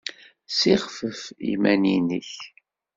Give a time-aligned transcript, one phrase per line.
[0.49, 1.21] Ssixfef
[1.53, 2.31] iman-nnek!